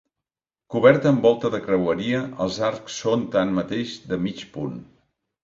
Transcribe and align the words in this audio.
Coberta 0.75 1.09
amb 1.13 1.27
volta 1.27 1.51
de 1.55 1.59
creueria, 1.65 2.21
els 2.47 2.57
arcs 2.69 2.97
són, 3.03 3.27
tanmateix, 3.37 3.95
de 4.15 4.21
mig 4.27 4.45
punt. 4.57 4.83